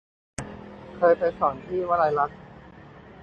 [0.95, 2.39] เคยไปสอนที่วลัยลักษณ์